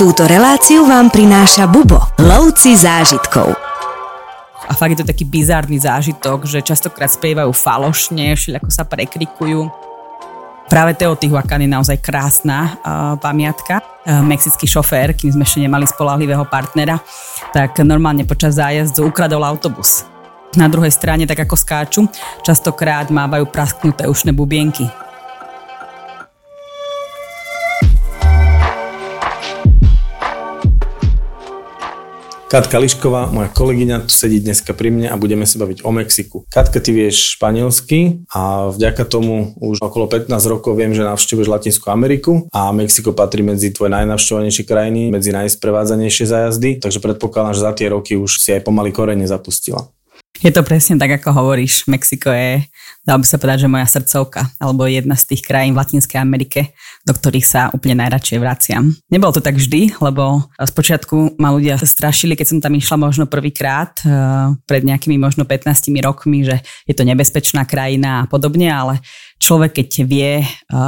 [0.00, 3.52] Túto reláciu vám prináša Bubo, lovci zážitkov.
[4.64, 9.68] A fakt je to taký bizárny zážitok, že častokrát spievajú falošne, ako sa prekrikujú.
[10.72, 13.84] Práve Teotihuacan je naozaj krásna uh, pamiatka.
[14.08, 16.96] Uh, mexický šofér, kým sme ešte nemali spolahlivého partnera,
[17.52, 20.08] tak normálne počas zájazdu ukradol autobus.
[20.56, 22.08] Na druhej strane, tak ako skáču,
[22.40, 24.88] častokrát mávajú prasknuté ušné bubienky.
[32.50, 36.42] Katka Lišková, moja kolegyňa, tu sedí dneska pri mne a budeme sa baviť o Mexiku.
[36.50, 41.94] Katka, ty vieš španielsky a vďaka tomu už okolo 15 rokov viem, že navštevuješ Latinskú
[41.94, 47.70] Ameriku a Mexiko patrí medzi tvoje najnavštevovanejšie krajiny, medzi najsprevádzanejšie zájazdy, takže predpokladám, že za
[47.70, 49.86] tie roky už si aj pomaly korene zapustila.
[50.40, 51.84] Je to presne tak, ako hovoríš.
[51.84, 52.64] Mexiko je,
[53.04, 56.72] dal by sa povedať, že moja srdcovka, alebo jedna z tých krajín v Latinskej Amerike,
[57.04, 58.88] do ktorých sa úplne najradšej vraciam.
[59.12, 63.92] Nebolo to tak vždy, lebo spočiatku ma ľudia strašili, keď som tam išla možno prvýkrát,
[64.00, 66.56] eh, pred nejakými možno 15 rokmi, že
[66.88, 69.04] je to nebezpečná krajina a podobne, ale
[69.36, 70.46] človek, keď vie, eh,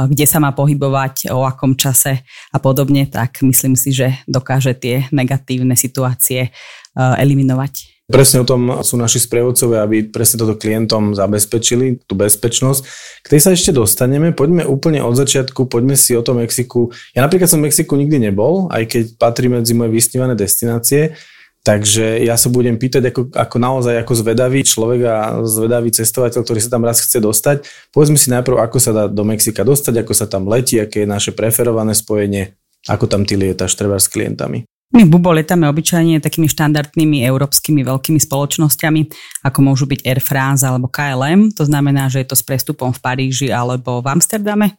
[0.09, 5.05] kde sa má pohybovať, o akom čase a podobne, tak myslím si, že dokáže tie
[5.13, 7.92] negatívne situácie eh, eliminovať.
[8.03, 12.81] Presne o tom sú naši sprievodcovia, aby presne toto klientom zabezpečili, tú bezpečnosť.
[13.23, 16.91] K tej sa ešte dostaneme, poďme úplne od začiatku, poďme si o tom Mexiku.
[17.15, 21.15] Ja napríklad som v Mexiku nikdy nebol, aj keď patrí medzi moje vysnívané destinácie,
[21.63, 25.15] Takže ja sa budem pýtať ako, ako naozaj ako zvedavý človek a
[25.47, 27.63] zvedavý cestovateľ, ktorý sa tam raz chce dostať.
[27.95, 31.09] Povedzme si najprv, ako sa dá do Mexika dostať, ako sa tam letí, aké je
[31.15, 34.67] naše preferované spojenie, ako tam ty lietaš treba s klientami.
[34.93, 39.01] My Bubo letáme obyčajne takými štandardnými európskymi veľkými spoločnosťami,
[39.41, 41.49] ako môžu byť Air France alebo KLM.
[41.57, 44.77] To znamená, že je to s prestupom v Paríži alebo v Amsterdame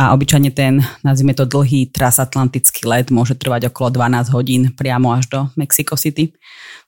[0.00, 5.28] a obyčajne ten, nazvime to dlhý transatlantický let, môže trvať okolo 12 hodín priamo až
[5.28, 6.32] do Mexico City.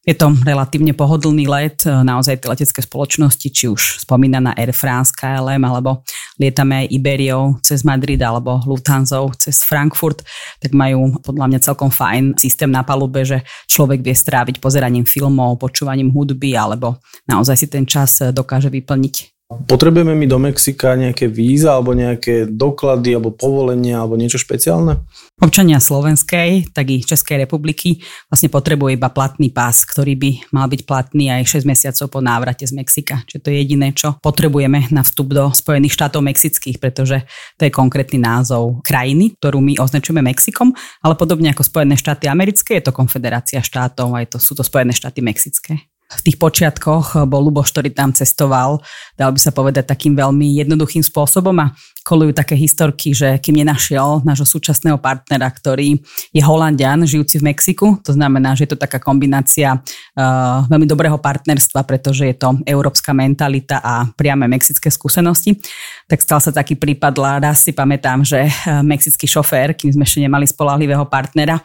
[0.05, 5.65] Je to relatívne pohodlný let, naozaj tie letecké spoločnosti, či už spomínaná Air France, KLM,
[5.65, 6.05] alebo
[6.37, 10.21] lietame aj Iberiou cez Madrid alebo Lufthansa cez Frankfurt,
[10.61, 15.57] tak majú podľa mňa celkom fajn systém na palube, že človek vie stráviť pozeraním filmov,
[15.57, 19.34] počúvaním hudby alebo naozaj si ten čas dokáže vyplniť
[19.65, 25.07] Potrebujeme my do Mexika nejaké víza alebo nejaké doklady alebo povolenia alebo niečo špeciálne?
[25.39, 27.99] Občania Slovenskej, tak i Českej republiky
[28.31, 32.67] vlastne potrebuje iba platný pás, ktorý by mal byť platný aj 6 mesiacov po návrate
[32.67, 33.23] z Mexika.
[33.27, 37.23] Čiže to je jediné, čo potrebujeme na vstup do Spojených štátov mexických, pretože
[37.59, 42.83] to je konkrétny názov krajiny, ktorú my označujeme Mexikom, ale podobne ako Spojené štáty americké,
[42.83, 47.49] je to konfederácia štátov, aj to sú to Spojené štáty mexické v tých počiatkoch bol
[47.49, 48.79] Luboš, ktorý tam cestoval,
[49.17, 51.73] dal by sa povedať takým veľmi jednoduchým spôsobom a
[52.05, 55.97] kolujú také historky, že kým nenašiel nášho súčasného partnera, ktorý
[56.31, 61.17] je Holandian, žijúci v Mexiku, to znamená, že je to taká kombinácia uh, veľmi dobrého
[61.17, 65.57] partnerstva, pretože je to európska mentalita a priame mexické skúsenosti,
[66.05, 70.21] tak stal sa taký prípad, raz si pamätám, že uh, mexický šofér, kým sme ešte
[70.21, 71.57] nemali spolahlivého partnera,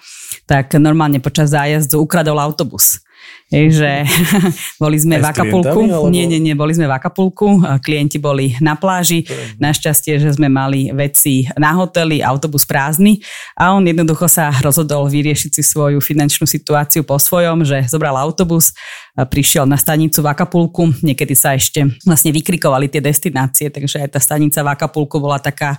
[0.47, 3.03] tak normálne počas zájazdu ukradol autobus
[3.50, 3.91] Hej, že
[4.84, 5.81] boli sme Aj v Akapulku.
[5.90, 6.13] Alebo...
[6.13, 7.57] Nie, nie, nie, boli sme v Akapulku.
[7.81, 9.25] Klienti boli na pláži.
[9.57, 13.18] Našťastie, že sme mali veci na hoteli, autobus prázdny
[13.58, 18.69] a on jednoducho sa rozhodol vyriešiť si svoju finančnú situáciu po svojom, že zobral autobus,
[19.18, 20.94] prišiel na stanicu v Akapulku.
[21.02, 25.74] Niekedy sa ešte vlastne vykrikovali tie destinácie, takže aj tá stanica v Akapulku bola taká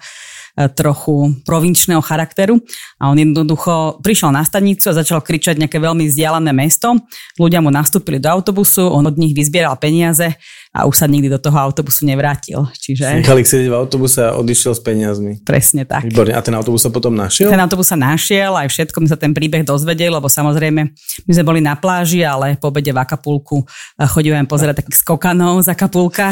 [0.69, 2.61] trochu provinčného charakteru
[3.01, 6.93] a on jednoducho prišiel na stanicu a začal kričať nejaké veľmi vzdialené mesto.
[7.41, 10.37] Ľudia mu nastúpili do autobusu, on od nich vyzbieral peniaze
[10.71, 12.63] a už sa nikdy do toho autobusu nevrátil.
[12.79, 13.25] Čiže...
[13.25, 15.33] Nechali sedieť v autobuse a odišiel s peniazmi.
[15.43, 16.07] Presne tak.
[16.07, 16.31] Výborne.
[16.37, 17.51] A ten autobus sa potom našiel?
[17.51, 20.81] Ten autobus sa našiel, aj všetko mi sa ten príbeh dozvedel, lebo samozrejme
[21.27, 23.67] my sme boli na pláži, ale po obede v Akapulku
[23.99, 26.31] chodíme pozerať takých skokanov z Akapulka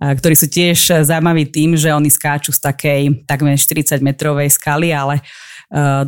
[0.00, 5.20] ktorí sú tiež zaujímaví tým, že oni skáču z takej takmer 40 metrovej skaly, ale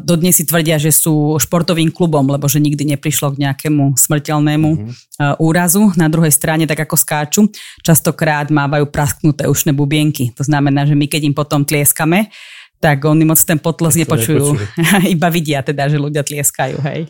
[0.03, 5.39] dodnes si tvrdia, že sú športovým klubom, lebo že nikdy neprišlo k nejakému smrteľnému mm-hmm.
[5.39, 5.95] úrazu.
[5.95, 7.41] Na druhej strane, tak ako skáču,
[7.87, 10.35] častokrát mávajú prasknuté ušné bubienky.
[10.35, 12.35] To znamená, že my keď im potom tlieskame,
[12.83, 14.59] tak oni moc ten potles nepočujú.
[15.15, 17.07] Iba vidia teda, že ľudia tlieskajú, hej.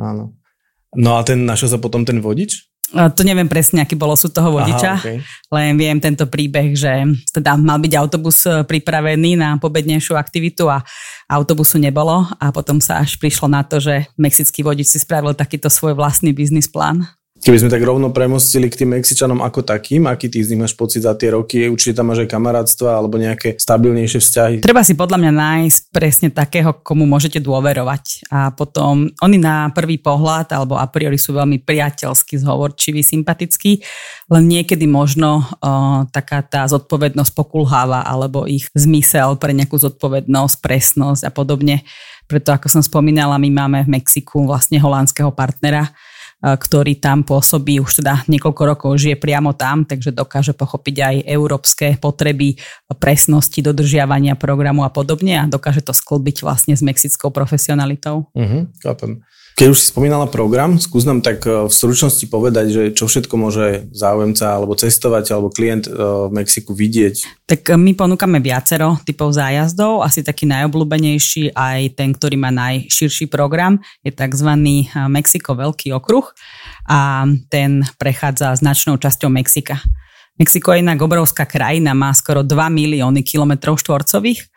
[0.00, 0.32] Áno.
[0.96, 2.69] No a ten našiel sa potom ten vodič?
[2.90, 5.18] To neviem presne, aký bolo sú toho vodiča, Aha, okay.
[5.54, 6.90] len viem tento príbeh, že
[7.30, 10.82] teda mal byť autobus e, pripravený na pobednejšiu aktivitu a
[11.30, 15.70] autobusu nebolo a potom sa až prišlo na to, že mexický vodič si spravil takýto
[15.70, 17.06] svoj vlastný biznis plán.
[17.40, 20.76] Keby sme tak rovno premostili k tým Mexičanom ako takým, aký ty z nich máš
[20.76, 24.54] pocit za tie roky, určite tam máš aj kamarátstva alebo nejaké stabilnejšie vzťahy.
[24.60, 28.28] Treba si podľa mňa nájsť presne takého, komu môžete dôverovať.
[28.28, 33.80] A potom oni na prvý pohľad alebo a priori sú veľmi priateľskí, zhovorčiví, sympatickí,
[34.28, 41.22] len niekedy možno uh, taká tá zodpovednosť pokulháva alebo ich zmysel pre nejakú zodpovednosť, presnosť
[41.24, 41.88] a podobne.
[42.28, 45.88] Preto ako som spomínala, my máme v Mexiku vlastne holandského partnera,
[46.40, 51.86] ktorý tam pôsobí už teda niekoľko rokov, žije priamo tam, takže dokáže pochopiť aj európske
[52.00, 52.56] potreby
[52.96, 58.32] presnosti, dodržiavania programu a podobne a dokáže to sklbiť vlastne s mexickou profesionalitou.
[58.32, 59.20] Uh-huh, chápem.
[59.58, 63.34] Keď už si spomínala program, skús nám tak e, v stručnosti povedať, že čo všetko
[63.36, 67.44] môže záujemca alebo cestovať alebo klient e, v Mexiku vidieť.
[67.44, 70.00] Tak e, my ponúkame viacero typov zájazdov.
[70.00, 74.50] Asi taký najobľúbenejší aj ten, ktorý má najširší program, je tzv.
[75.12, 76.24] Mexiko Veľký okruh
[76.88, 79.76] a ten prechádza značnou časťou Mexika.
[80.40, 84.48] Mexiko je inak obrovská krajina, má skoro 2 milióny kilometrov štvorcových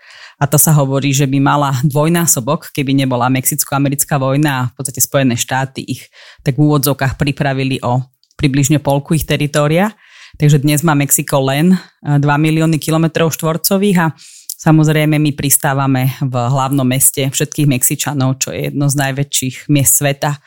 [0.43, 4.99] a to sa hovorí, že by mala dvojnásobok, keby nebola Mexicko-americká vojna a v podstate
[4.99, 6.11] Spojené štáty ich
[6.43, 8.03] tak v úvodzovkách pripravili o
[8.35, 9.95] približne polku ich teritória.
[10.35, 14.11] Takže dnes má Mexiko len 2 e, milióny kilometrov štvorcových a
[14.59, 20.43] samozrejme my pristávame v hlavnom meste všetkých Mexičanov, čo je jedno z najväčších miest sveta.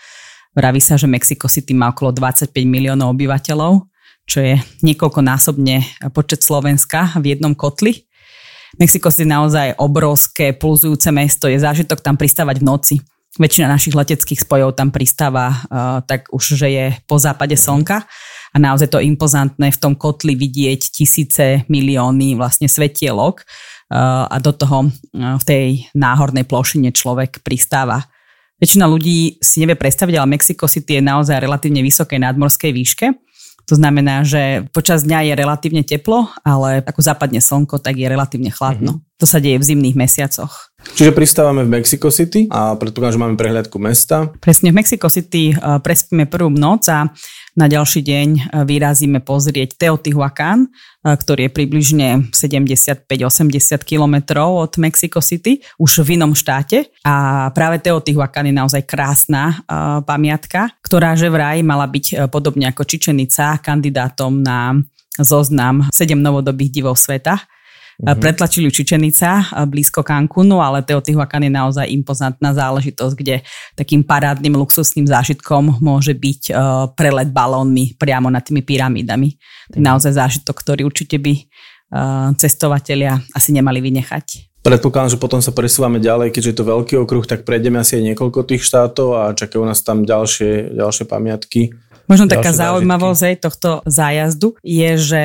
[0.52, 3.88] Vraví sa, že Mexico City má okolo 25 miliónov obyvateľov,
[4.28, 8.05] čo je niekoľkonásobne počet Slovenska v jednom kotli.
[8.76, 12.94] Mexiko je naozaj obrovské, pulzujúce mesto, je zážitok tam pristávať v noci.
[13.40, 18.04] Väčšina našich leteckých spojov tam pristáva uh, tak už, že je po západe slnka
[18.52, 24.52] a naozaj to impozantné v tom kotli vidieť tisíce, milióny vlastne svetielok uh, a do
[24.52, 28.04] toho uh, v tej náhornej plošine človek pristáva.
[28.60, 33.06] Väčšina ľudí si nevie predstaviť, ale Mexico City je naozaj relatívne vysokej nadmorskej výške
[33.66, 38.54] to znamená, že počas dňa je relatívne teplo, ale ako zapadne slnko, tak je relatívne
[38.54, 39.02] chladno.
[39.02, 39.15] Mm-hmm.
[39.16, 40.72] To sa deje v zimných mesiacoch.
[40.94, 44.30] Čiže pristávame v Mexico City a predpokladám, že máme prehľadku mesta.
[44.38, 47.10] Presne, v Mexico City eh, prespíme prvú noc a
[47.56, 50.68] na ďalší deň e, vyrazíme pozrieť Teotihuacán, e,
[51.16, 53.08] ktorý je približne 75-80
[53.80, 56.92] kilometrov od Mexico City, už v inom štáte.
[57.00, 59.64] A práve Teotihuacán je naozaj krásna
[60.04, 64.76] pamiatka, ktorá že vraj mala byť podobne ako Čičenica kandidátom na
[65.16, 67.40] zoznam 7 novodobých divov sveta
[67.96, 68.20] Mm-hmm.
[68.20, 73.40] Pretlačili Čičenica blízko Cancúnu, ale Teotihuacan je naozaj impozantná záležitosť, kde
[73.72, 76.56] takým parádnym luxusným zážitkom môže byť uh,
[76.92, 79.40] prelet balónmi priamo nad tými pyramídami.
[79.72, 79.88] To je mhm.
[79.88, 84.52] naozaj zážitok, ktorý určite by uh, cestovatelia asi nemali vynechať.
[84.66, 88.12] Predpokladám, že potom sa presúvame ďalej, keďže je to veľký okruh, tak prejdeme asi aj
[88.12, 91.70] niekoľko tých štátov a čakajú nás tam ďalšie, ďalšie pamiatky.
[92.06, 95.24] Možno taká zaujímavosť aj tohto zájazdu je, že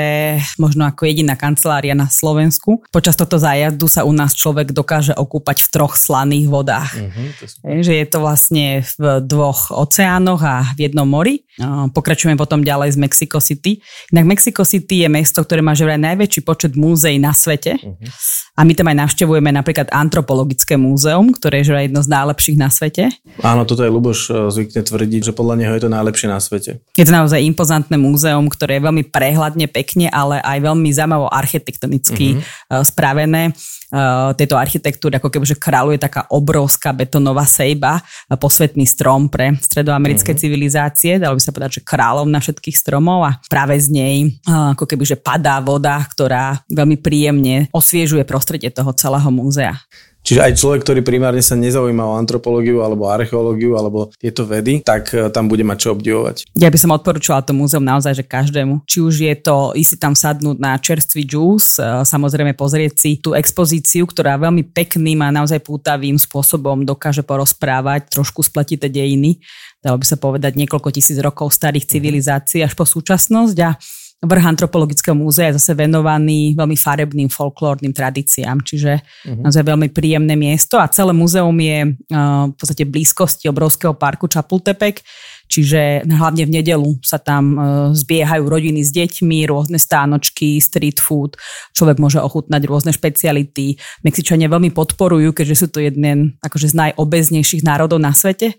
[0.57, 5.61] možno ako jediná kancelária na Slovensku, počas tohto zájazdu sa u nás človek dokáže okúpať
[5.65, 6.97] v troch slaných vodách.
[6.97, 11.45] Uh-huh, je, že je to vlastne v dvoch oceánoch a v jednom mori.
[11.93, 13.77] Pokračujeme potom ďalej z Mexico City.
[14.09, 17.77] Inak Mexico City je mesto, ktoré má že vraj najväčší počet múzeí na svete.
[17.77, 18.09] Uh-huh.
[18.57, 22.73] A my tam aj navštevujeme napríklad antropologické múzeum, ktoré je že jedno z najlepších na
[22.73, 23.13] svete.
[23.45, 26.70] Áno, toto je Luboš e, zvykne tvrdiť, že podľa neho je to najlepšie na svete
[26.71, 26.95] svete.
[26.95, 32.39] Je to naozaj impozantné múzeum, ktoré je veľmi prehľadne, pekne, ale aj veľmi zaujímavo architektonicky
[32.39, 32.83] mm-hmm.
[32.87, 39.27] spravené uh, tejto architektúry, ako keby, že kráľuje taká obrovská betonová sejba, uh, posvetný strom
[39.27, 40.43] pre stredoamerické mm-hmm.
[40.43, 44.15] civilizácie, dalo by sa povedať, že kráľov na všetkých stromov a práve z nej
[44.47, 49.75] ako keby, že padá voda, ktorá veľmi príjemne osviežuje prostredie toho celého múzea.
[50.21, 55.09] Čiže aj človek, ktorý primárne sa nezaujíma o antropológiu alebo archeológiu alebo tieto vedy, tak
[55.17, 56.45] e, tam bude mať čo obdivovať.
[56.53, 58.85] Ja by som odporúčala to múzeum naozaj, že každému.
[58.85, 63.11] Či už je to ísť si tam sadnúť na čerstvý džús, e, samozrejme pozrieť si
[63.17, 69.41] tú expozíciu, ktorá veľmi pekným a naozaj pútavým spôsobom dokáže porozprávať trošku spletité dejiny,
[69.81, 73.73] dalo by sa povedať niekoľko tisíc rokov starých civilizácií až po súčasnosť a
[74.21, 79.41] vrch antropologického múzea je zase venovaný veľmi farebným folklórnym tradíciám, čiže uh-huh.
[79.41, 85.01] naozaj veľmi príjemné miesto a celé múzeum je uh, v podstate blízkosti obrovského parku Čapultepek,
[85.49, 87.63] čiže hlavne v nedelu sa tam uh,
[87.97, 91.33] zbiehajú rodiny s deťmi, rôzne stánočky, street food,
[91.73, 93.81] človek môže ochutnať rôzne špeciality.
[94.05, 98.53] Mexičania veľmi podporujú, keďže sú to jeden akože z najobeznejších národov na svete,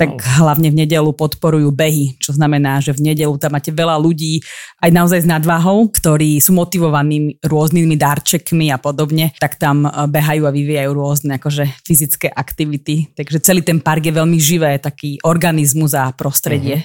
[0.00, 0.48] tak no.
[0.48, 4.40] hlavne v nedelu podporujú behy, čo znamená, že v nedelu tam máte veľa ľudí
[4.80, 10.48] aj naozaj s nadváhou, ktorí sú motivovaní rôznymi darčekmi a podobne, tak tam e, behajú
[10.48, 13.12] a vyvíjajú rôzne akože fyzické aktivity.
[13.12, 16.80] Takže celý ten park je veľmi živé, taký organizmus a prostredie.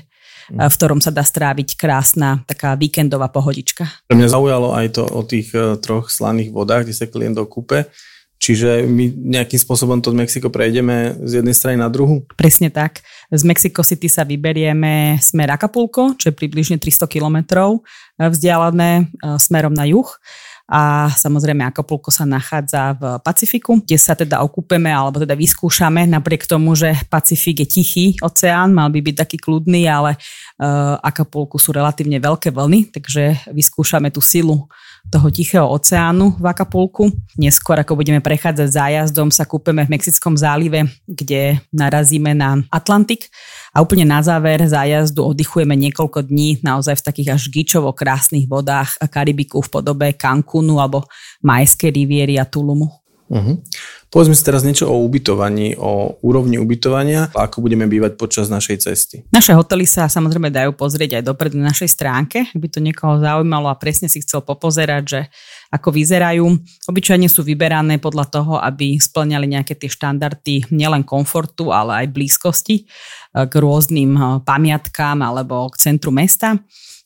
[0.45, 0.69] Uh-huh.
[0.69, 3.89] v ktorom sa dá stráviť krásna taká víkendová pohodička.
[4.13, 7.89] Mňa zaujalo aj to o tých e, troch slaných vodách, kde sa klient dokúpe.
[8.35, 12.27] Čiže my nejakým spôsobom to Mexiko prejdeme z jednej strany na druhu?
[12.37, 13.01] Presne tak.
[13.31, 19.03] Z Mexico City sa vyberieme smer Acapulco, čo je približne 300 kilometrov e, vzdialené e,
[19.41, 20.05] smerom na juh
[20.65, 26.49] a samozrejme Acapulco sa nachádza v Pacifiku, kde sa teda okúpeme alebo teda vyskúšame, napriek
[26.49, 31.69] tomu, že Pacifik je tichý oceán, mal by byť taký kľudný, ale uh, Acapulco sú
[31.69, 34.65] relatívne veľké vlny, takže vyskúšame tú silu
[35.11, 37.13] toho tichého oceánu v Acapulku.
[37.37, 43.29] Neskôr, ako budeme prechádzať zájazdom, sa kúpeme v Mexickom zálive, kde narazíme na Atlantik
[43.75, 48.95] a úplne na záver zájazdu oddychujeme niekoľko dní naozaj v takých až gičovo krásnych vodách
[49.11, 51.05] Karibiku v podobe Cancúnu alebo
[51.43, 53.04] Majskej riviery a Tulumu.
[53.25, 53.57] Uh-huh.
[54.13, 58.85] Povedzme si teraz niečo o ubytovaní, o úrovni ubytovania a ako budeme bývať počas našej
[58.85, 59.25] cesty.
[59.33, 63.67] Naše hotely sa samozrejme dajú pozrieť aj dopredu na našej stránke, by to niekoho zaujímalo
[63.67, 65.21] a presne si chcel popozerať, že
[65.73, 66.45] ako vyzerajú.
[66.85, 72.85] Obyčajne sú vyberané podľa toho, aby splňali nejaké tie štandardy nielen komfortu, ale aj blízkosti
[72.85, 76.61] eh, k rôznym eh, pamiatkám alebo k centru mesta.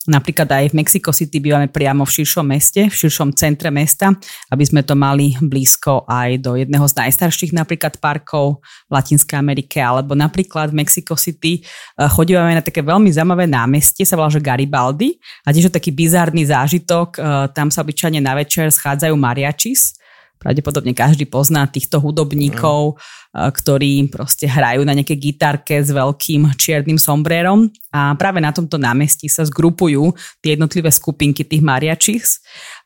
[0.08, 4.08] Napríklad aj v Mexico City bývame priamo v širšom meste, v širšom centre mesta,
[4.48, 9.76] aby sme to mali blízko aj do jedného z najstarších napríklad parkov v Latinskej Amerike,
[9.76, 14.40] alebo napríklad v Mexico City eh, chodívame na také veľmi zaujímavé námestie, sa volá, že
[14.40, 15.20] Garibaldi.
[15.44, 19.99] A tiež je taký bizárny zážitok, eh, tam sa obyčajne na večer schádzajú mariachis,
[20.40, 22.96] pravdepodobne každý pozná týchto hudobníkov,
[23.30, 27.68] ktorí proste hrajú na nejaké gitarke s veľkým čiernym sombrérom.
[27.92, 32.40] A práve na tomto námestí sa zgrupujú tie jednotlivé skupinky tých mariachis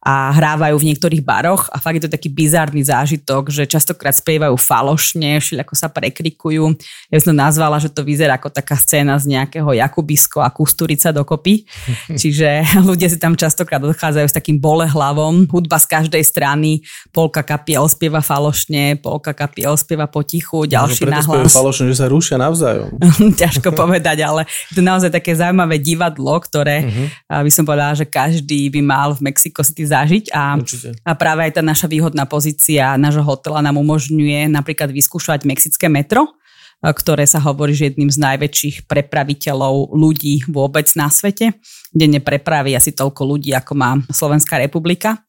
[0.04, 4.52] a hrávajú v niektorých baroch a fakt je to taký bizárny zážitok, že častokrát spievajú
[4.52, 6.76] falošne, ako sa prekrikujú.
[7.08, 11.64] Ja som nazvala, že to vyzerá ako taká scéna z nejakého Jakubisko a Kusturica dokopy.
[12.20, 15.48] Čiže ľudia si tam častokrát odchádzajú s takým bole hlavom.
[15.48, 21.48] Hudba z každej strany, polka kapiel spieva falošne, polka kapiel spieva potichu, ďalší no, nahlas.
[21.48, 22.92] falošne, že sa rušia navzájom.
[23.40, 27.40] Ťažko povedať, ale je to naozaj také zaujímavé divadlo, ktoré uh-huh.
[27.40, 30.58] by som povedala, že každý by mal v Mexico City zažiť a,
[31.06, 36.34] a práve aj tá naša výhodná pozícia nášho hotela nám umožňuje napríklad vyskúšať mexické metro,
[36.82, 41.56] ktoré sa hovorí, že jedným z najväčších prepraviteľov ľudí vôbec na svete.
[41.94, 45.22] Denne prepraví asi toľko ľudí, ako má Slovenská republika.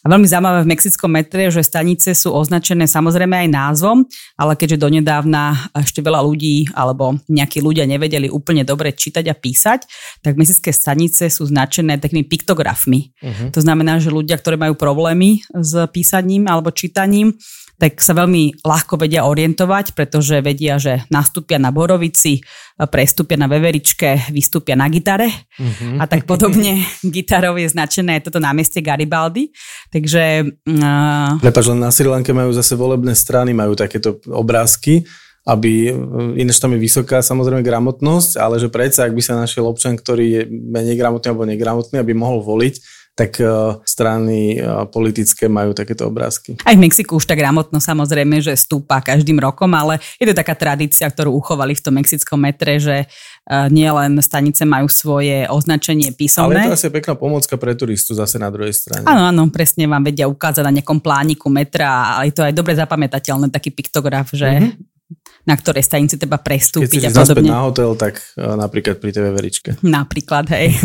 [0.00, 4.08] A veľmi zaujímavé v Mexickom metre, že stanice sú označené samozrejme aj názvom,
[4.40, 9.84] ale keďže donedávna ešte veľa ľudí alebo nejakí ľudia nevedeli úplne dobre čítať a písať,
[10.24, 13.12] tak mexické stanice sú značené takými piktografmi.
[13.20, 13.52] Uh-huh.
[13.52, 17.36] To znamená, že ľudia, ktorí majú problémy s písaním alebo čítaním,
[17.80, 22.44] tak sa veľmi ľahko vedia orientovať, pretože vedia, že nastúpia na Borovici,
[22.92, 25.96] prestúpia na Veveričke, vystúpia na gitare mm-hmm.
[25.96, 26.84] a tak podobne.
[27.16, 29.48] Gitarov je značené toto námestie Garibaldi.
[29.88, 30.44] Takže...
[30.68, 31.40] Uh...
[31.40, 35.08] Prepač, len na Sri Lanke majú zase volebné strany, majú takéto obrázky,
[35.48, 35.88] aby,
[36.36, 40.24] ináč tam je vysoká samozrejme gramotnosť, ale že predsa, ak by sa našiel občan, ktorý
[40.28, 46.08] je menej gramotný alebo negramotný, aby mohol voliť, tak uh, strany uh, politické majú takéto
[46.08, 46.56] obrázky.
[46.64, 50.56] Aj v Mexiku už tak gramotno samozrejme, že stúpa každým rokom, ale je to taká
[50.56, 56.64] tradícia, ktorú uchovali v tom mexickom metre, že uh, nielen stanice majú svoje označenie písomné.
[56.64, 59.04] Ale je to asi pekná pomocka pre turistu zase na druhej strane.
[59.04, 62.72] Áno, áno, presne vám vedia ukázať na nejakom plániku metra a je to aj dobre
[62.72, 64.99] zapamätateľné, taký piktograf, že mm-hmm
[65.44, 67.50] na ktorej stanici treba prestúpiť Keď a podobne.
[67.50, 69.70] na hotel, tak napríklad pri tej veveričke.
[69.80, 70.76] Napríklad, hej.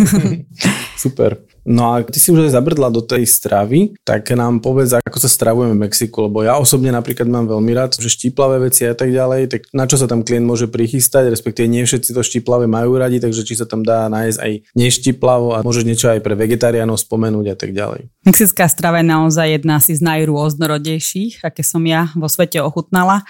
[1.04, 1.44] Super.
[1.66, 5.26] No a ty si už aj zabrdla do tej stravy, tak nám povedz, ako sa
[5.26, 9.10] stravujeme v Mexiku, lebo ja osobne napríklad mám veľmi rád, že štíplavé veci a tak
[9.10, 13.02] ďalej, tak na čo sa tam klient môže prichystať, respektíve nie všetci to štíplavé majú
[13.02, 17.02] radi, takže či sa tam dá nájsť aj neštiplavo a môžeš niečo aj pre vegetariánov
[17.02, 18.14] spomenúť a tak ďalej.
[18.30, 23.26] Mexická strava je naozaj jedna z najrôznorodejších, aké som ja vo svete ochutnala.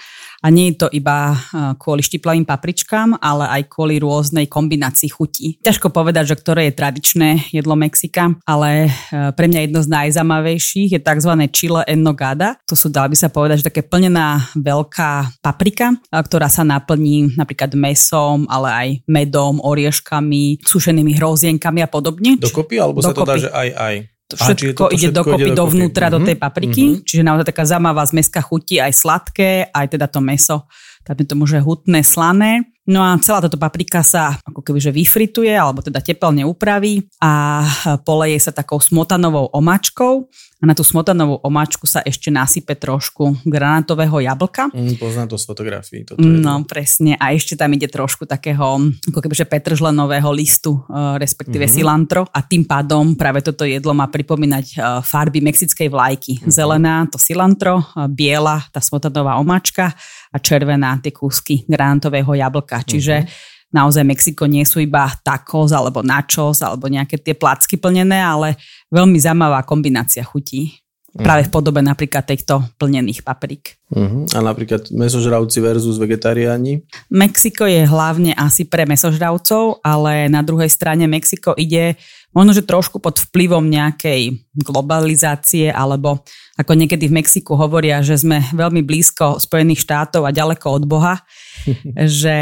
[0.46, 1.36] A nie je to iba e,
[1.74, 5.58] kvôli štiplavým papričkám, ale aj kvôli rôznej kombinácii chutí.
[5.66, 8.90] Ťažko povedať, že ktoré je tradičné jedlo Mexika, ale e,
[9.34, 11.32] pre mňa jedno z najzamavejších je tzv.
[11.50, 12.62] chile en nogada.
[12.70, 17.34] To sú, dala by sa povedať, že také plnená veľká paprika, e, ktorá sa naplní
[17.34, 22.38] napríklad mesom, ale aj medom, orieškami, sušenými hrozienkami a podobne.
[22.38, 22.78] Dokopy?
[22.78, 23.10] Alebo Dokopy.
[23.10, 24.15] sa to dá, že aj aj?
[24.34, 26.24] Všetko, ide dokopy ide dovnútra, mm-hmm.
[26.24, 27.04] do tej papriky, mm-hmm.
[27.06, 30.66] čiže naozaj taká zaujímavá zmeska chutí, aj sladké, aj teda to meso,
[31.06, 32.66] tam je to môže hutné, slané.
[32.86, 37.62] No a celá táto paprika sa ako keby že vyfrituje alebo teda tepelne upraví a
[38.06, 40.30] poleje sa takou smotanovou omačkou.
[40.66, 44.66] A na tú smotanovú omáčku sa ešte nasype trošku granátového jablka.
[44.74, 46.02] Mm, poznám to z fotografií.
[46.02, 46.74] Toto je no, to.
[46.74, 47.14] presne.
[47.22, 51.78] A ešte tam ide trošku takého, ako kebyže petržlenového listu, e, respektíve mm-hmm.
[51.78, 52.26] cilantro.
[52.34, 56.32] A tým pádom práve toto jedlo má pripomínať e, farby mexickej vlajky.
[56.42, 56.50] Mm-hmm.
[56.50, 59.94] Zelená to cilantro, e, biela tá smotanová omáčka
[60.34, 62.82] a červená tie kúsky granátového jablka.
[62.82, 68.16] Čiže mm-hmm naozaj Mexiko nie sú iba tacos alebo nachos alebo nejaké tie placky plnené,
[68.16, 68.56] ale
[68.88, 70.80] veľmi zaujímavá kombinácia chutí.
[71.16, 73.80] Práve v podobe napríklad týchto plnených paprík.
[73.88, 74.28] Uh-huh.
[74.36, 76.84] A napríklad mesožravci versus vegetariáni?
[77.08, 81.96] Mexiko je hlavne asi pre mesožravcov, ale na druhej strane Mexiko ide
[82.34, 86.24] možno, že trošku pod vplyvom nejakej globalizácie alebo
[86.56, 91.20] ako niekedy v Mexiku hovoria, že sme veľmi blízko Spojených štátov a ďaleko od Boha,
[92.20, 92.36] že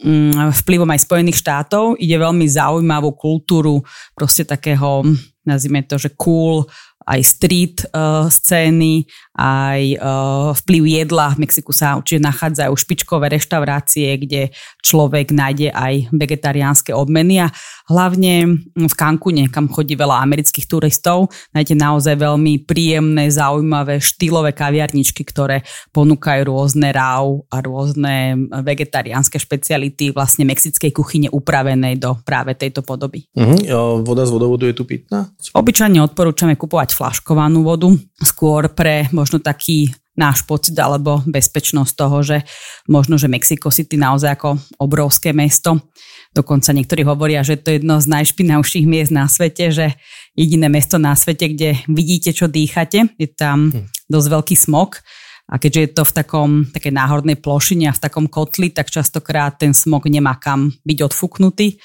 [0.00, 3.84] mm, vplyvom aj Spojených štátov ide veľmi zaujímavú kultúru
[4.16, 5.04] proste takého,
[5.44, 6.64] nazvime to, že cool
[7.06, 9.06] aj street uh, scény,
[9.38, 11.38] aj uh, vplyv jedla.
[11.38, 14.50] V Mexiku sa určite nachádzajú špičkové reštaurácie, kde
[14.82, 17.48] človek nájde aj vegetariánske obmeny a
[17.86, 25.22] hlavne v Cancune, kam chodí veľa amerických turistov, nájde naozaj veľmi príjemné, zaujímavé, štýlové kaviarničky,
[25.22, 25.62] ktoré
[25.94, 28.34] ponúkajú rôzne rau a rôzne
[28.66, 33.30] vegetariánske špeciality vlastne mexickej kuchyne upravenej do práve tejto podoby.
[33.38, 34.02] Uh-huh.
[34.02, 35.30] Voda z vodovodu je tu pitná?
[35.54, 37.92] Obyčajne odporúčame kupovať flaškovanú vodu,
[38.24, 42.40] skôr pre možno taký náš pocit alebo bezpečnosť toho, že
[42.88, 45.92] možno, že Mexico City naozaj ako obrovské mesto.
[46.32, 49.92] Dokonca niektorí hovoria, že to je jedno z najšpinavších miest na svete, že
[50.32, 53.12] jediné mesto na svete, kde vidíte, čo dýchate.
[53.20, 53.92] Je tam hm.
[54.08, 55.00] dosť veľký smog.
[55.46, 59.54] A keďže je to v takom, také náhornej plošine a v takom kotli, tak častokrát
[59.54, 61.78] ten smog nemá kam byť odfúknutý.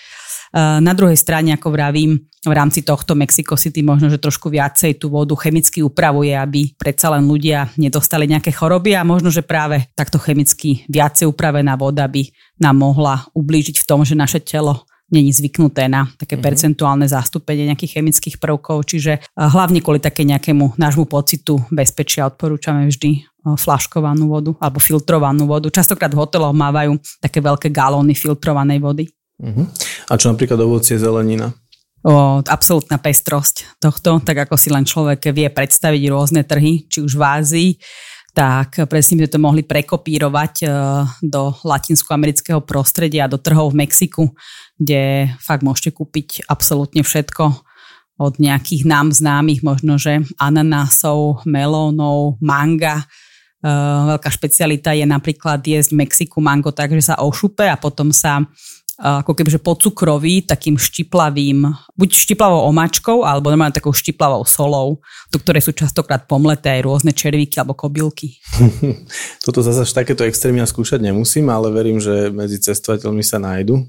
[0.52, 5.00] Eh, na druhej strane, ako vravím, v rámci tohto Mexico City možno, že trošku viacej
[5.00, 9.88] tú vodu chemicky upravuje, aby predsa len ľudia nedostali nejaké choroby a možno, že práve
[9.94, 12.26] takto chemicky viacej upravená voda by
[12.60, 16.48] nám mohla ublížiť v tom, že naše telo není zvyknuté na také mm-hmm.
[16.50, 22.92] percentuálne zastúpenie nejakých chemických prvkov, čiže eh, hlavne kvôli také nejakému nášmu pocitu bezpečia odporúčame
[22.92, 23.24] vždy eh,
[23.56, 25.72] flaškovanú vodu alebo filtrovanú vodu.
[25.72, 29.06] Častokrát v hoteloch mávajú také veľké galóny filtrovanej vody.
[29.42, 29.66] Uh-huh.
[30.08, 31.50] A čo napríklad ovocie, zelenina?
[32.02, 37.14] O, absolútna pestrosť tohto, tak ako si len človek vie predstaviť rôzne trhy, či už
[37.14, 37.70] v Ázii,
[38.34, 40.68] tak presne by to mohli prekopírovať e,
[41.22, 44.34] do latinskoamerického prostredia, do trhov v Mexiku,
[44.82, 47.70] kde fakt môžete kúpiť absolútne všetko
[48.22, 53.06] od nejakých nám známych, možno že ananásov, melónov, manga,
[53.62, 58.10] Uh, veľká špecialita je napríklad jesť v Mexiku mango tak, že sa ošupe a potom
[58.10, 58.42] sa
[59.02, 61.66] ako kebyže pocukrový, takým štiplavým,
[61.98, 65.02] buď štiplavou omáčkou, alebo normálne takou štiplavou solou,
[65.34, 68.38] do ktorej sú častokrát pomleté aj rôzne červíky alebo kobylky.
[69.46, 73.82] Toto zase až takéto extrémne skúšať nemusím, ale verím, že medzi cestovateľmi sa nájdu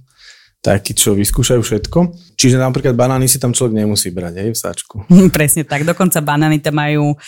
[0.63, 1.99] takí, čo vyskúšajú všetko.
[2.39, 4.97] Čiže napríklad banány si tam človek nemusí brať, hej, v sáčku.
[5.37, 7.19] Presne tak, dokonca banány tam majú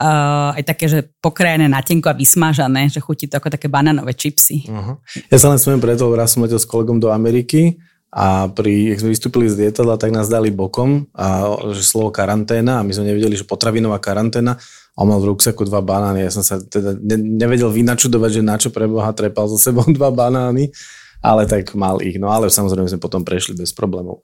[0.00, 4.14] uh, aj také, že pokrajené na tenko a vysmážané, že chutí to ako také bananové
[4.14, 4.66] čipsy.
[4.66, 4.98] Uh-huh.
[5.30, 7.78] Ja sa len smiem preto, raz som letel s kolegom do Ameriky
[8.14, 12.78] a pri, keď sme vystúpili z lietadla, tak nás dali bokom a že slovo karanténa
[12.78, 14.54] a my sme nevedeli, že potravinová karanténa
[14.94, 16.22] a on mal v ruksaku dva banány.
[16.22, 20.14] Ja som sa teda ne, nevedel vynačudovať, že na čo preboha trepal so sebou dva
[20.14, 20.70] banány,
[21.18, 22.14] ale tak mal ich.
[22.22, 24.22] No ale samozrejme sme potom prešli bez problémov.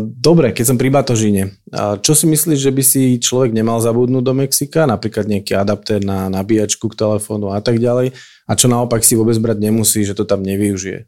[0.00, 1.60] Dobre, keď som pri batožine,
[2.00, 4.88] čo si myslíš, že by si človek nemal zabudnúť do Mexika?
[4.88, 8.16] Napríklad nejaký adaptér na nabíjačku k telefónu a tak ďalej.
[8.48, 11.04] A čo naopak si vôbec brať nemusí, že to tam nevyužije?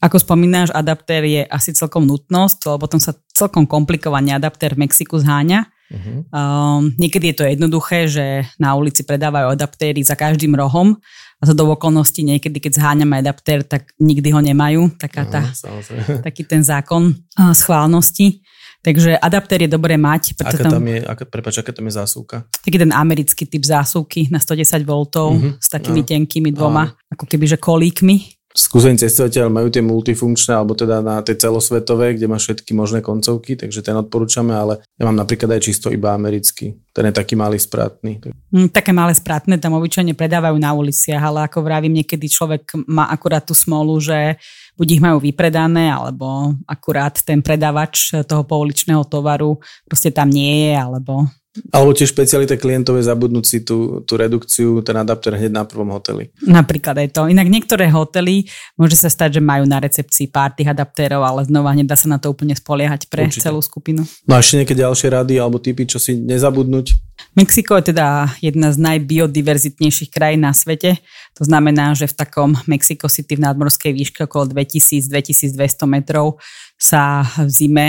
[0.00, 5.20] Ako spomínáš, adaptér je asi celkom nutnosť, lebo potom sa celkom komplikovane adaptér v Mexiku
[5.20, 5.68] zháňa.
[5.92, 6.24] Uh-huh.
[6.32, 10.96] Um, niekedy je to jednoduché, že na ulici predávajú adaptéry za každým rohom
[11.40, 14.92] a to do okolností niekedy, keď zháňame adaptér, tak nikdy ho nemajú.
[15.00, 17.16] Taká tá, uh, taký ten zákon
[17.56, 18.44] schválnosti.
[18.80, 20.36] Takže adaptér je dobré mať.
[20.40, 22.48] Aká tam, tam je, aká, prepáč, aká tam je zásuvka?
[22.64, 25.52] Taký ten americký typ zásuvky na 110 V uh-huh.
[25.60, 27.12] s takými uh, tenkými dvoma, uh.
[27.12, 32.26] ako keby že kolíkmi skúsení cestovateľ majú tie multifunkčné, alebo teda na tie celosvetové, kde
[32.26, 36.74] má všetky možné koncovky, takže ten odporúčame, ale ja mám napríklad aj čisto iba americký.
[36.90, 38.18] Ten je taký malý spratný.
[38.50, 43.06] Mm, také malé spratné tam obyčajne predávajú na uliciach, ale ako vravím, niekedy človek má
[43.06, 44.34] akurát tú smolu, že
[44.74, 50.72] buď ich majú vypredané, alebo akurát ten predávač toho pouličného tovaru proste tam nie je,
[50.74, 51.30] alebo
[51.74, 56.30] Alebo tiež špecialita klientové zabudnúť si tú, tú redukciu, ten adapter hneď na prvom hoteli.
[56.46, 57.26] Napríklad aj to.
[57.26, 58.46] Inak niektoré hotely,
[58.78, 62.22] môže sa stať, že majú na recepcii pár tých adaptérov, ale znova nedá sa na
[62.22, 63.50] to úplne spoliehať pre Určite.
[63.50, 64.06] celú skupinu.
[64.30, 66.94] No a ešte nejaké ďalšie rady alebo typy, čo si nezabudnúť?
[67.34, 71.02] Mexiko je teda jedna z najbiodiverzitnejších krajín na svete.
[71.34, 75.58] To znamená, že v takom Mexico City v nadmorskej výške okolo 2000-2200
[75.90, 76.38] metrov
[76.78, 77.86] sa v zime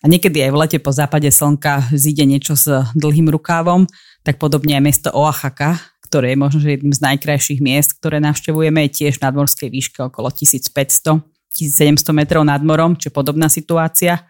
[0.00, 3.84] a niekedy aj v lete po západe slnka zíde niečo s dlhým rukávom,
[4.24, 5.76] tak podobne aj mesto Oaxaca,
[6.08, 10.32] ktoré je možno jedným z najkrajších miest, ktoré navštevujeme, je tiež na dvorskej výške okolo
[10.32, 14.22] 1500 1700 metrov nad morom, čiže podobná situácia.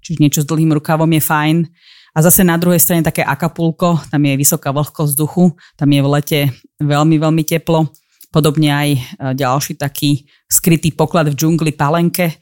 [0.00, 1.56] Čiže niečo s dlhým rukávom je fajn.
[2.14, 6.08] A zase na druhej strane také Acapulco, tam je vysoká vlhkosť vzduchu, tam je v
[6.08, 6.40] lete
[6.78, 7.90] veľmi, veľmi teplo.
[8.30, 9.00] Podobne aj e,
[9.34, 12.36] ďalší taký skrytý poklad v džungli Palenke, e,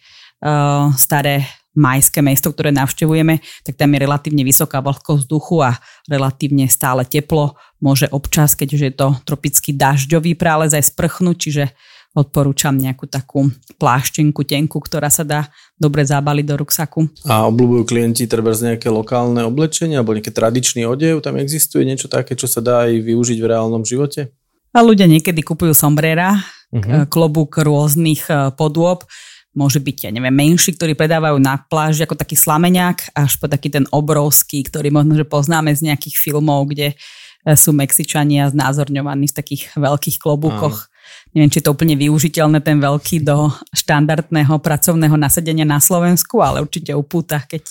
[0.93, 7.05] staré majské mesto, ktoré navštevujeme, tak tam je relatívne vysoká vlhkosť vzduchu a relatívne stále
[7.09, 7.57] teplo.
[7.81, 11.65] Môže občas, keďže je to tropický dažďový prález aj sprchnúť, čiže
[12.13, 13.49] odporúčam nejakú takú
[13.81, 15.49] pláštenku, tenku, ktorá sa dá
[15.81, 17.09] dobre zabaliť do ruksaku.
[17.25, 21.25] A obľúbujú klienti treba z nejaké lokálne oblečenie alebo nejaký tradičný odev?
[21.25, 24.29] Tam existuje niečo také, čo sa dá aj využiť v reálnom živote?
[24.73, 26.37] A ľudia niekedy kupujú sombrera,
[26.73, 27.05] uh-huh.
[27.09, 29.05] klobúk rôznych e, podôb
[29.53, 33.69] môže byť, ja neviem, menší, ktorí predávajú na pláži ako taký slameňák, až po taký
[33.69, 36.95] ten obrovský, ktorý možno, že poznáme z nejakých filmov, kde e,
[37.53, 40.89] sú Mexičania znázorňovaní v takých veľkých klobúkoch.
[40.89, 40.91] Áno.
[41.37, 46.65] Neviem, či je to úplne využiteľné ten veľký do štandardného pracovného nasadenia na Slovensku, ale
[46.65, 47.65] určite upúta, keď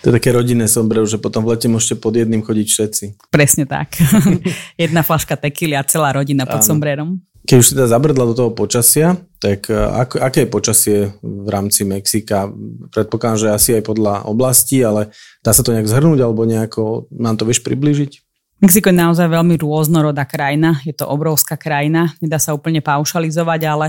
[0.00, 3.04] to je také rodinné sombrero, že potom v lete môžete pod jedným chodiť všetci.
[3.28, 4.00] Presne tak.
[4.80, 6.68] Jedna flaška tekily a celá rodina pod Áno.
[6.72, 7.20] sombrerom.
[7.46, 11.46] Keď už si teda zabrdla do toho počasia, tak e, ako, aké je počasie v
[11.46, 12.50] rámci Mexika?
[12.90, 15.14] Predpokladám, že asi aj podľa oblasti, ale
[15.46, 18.26] dá sa to nejak zhrnúť alebo nejako nám to vieš približiť?
[18.56, 23.86] Mexiko je naozaj veľmi rôznorodá krajina, je to obrovská krajina, nedá sa úplne paušalizovať, ale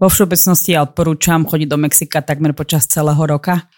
[0.00, 3.68] vo všeobecnosti ja odporúčam chodiť do Mexika takmer počas celého roka.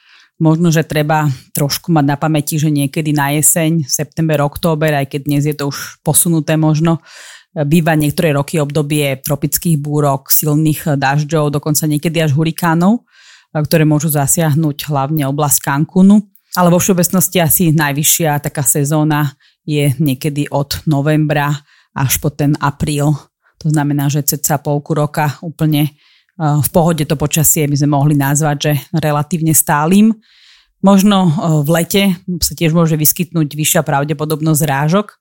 [0.41, 5.21] Možno, že treba trošku mať na pamäti, že niekedy na jeseň, september, október, aj keď
[5.29, 7.03] dnes je to už posunuté možno,
[7.51, 13.03] Býva niektoré roky obdobie tropických búrok, silných dažďov, dokonca niekedy až hurikánov,
[13.51, 16.31] ktoré môžu zasiahnuť hlavne oblasť Cancúnu.
[16.55, 19.35] Ale vo všeobecnosti asi najvyššia taká sezóna
[19.67, 21.51] je niekedy od novembra
[21.95, 23.15] až po ten apríl.
[23.61, 25.95] To znamená, že ceca polku roka úplne
[26.41, 30.17] v pohode to počasie by sme mohli nazvať, že relatívne stálym.
[30.81, 31.29] Možno
[31.61, 32.03] v lete
[32.41, 35.20] sa tiež môže vyskytnúť vyššia pravdepodobnosť rážok,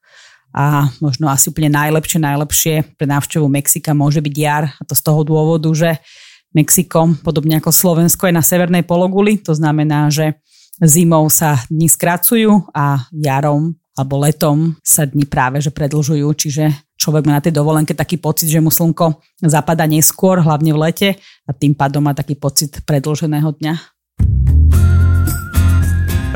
[0.50, 4.74] a možno asi úplne najlepšie, najlepšie pre návštevu Mexika môže byť jar.
[4.78, 6.02] A to z toho dôvodu, že
[6.50, 10.42] Mexiko, podobne ako Slovensko, je na severnej pologuli, to znamená, že
[10.82, 17.28] zimou sa dni skracujú a jarom alebo letom sa dni práve že predlžujú, čiže človek
[17.28, 21.10] má na tej dovolenke taký pocit, že mu slnko zapada neskôr, hlavne v lete
[21.44, 23.99] a tým pádom má taký pocit predlženého dňa.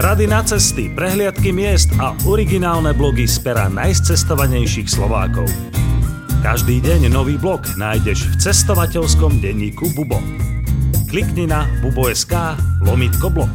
[0.04, 5.48] Rady na cesty, prehliadky miest a originálne blogy z pera najcestovanejších Slovákov.
[6.44, 10.20] Každý deň nový blog nájdeš v cestovateľskom denníku Bubo.
[11.08, 12.36] Klikni na bubo.sk
[12.84, 13.48] lomitko blog.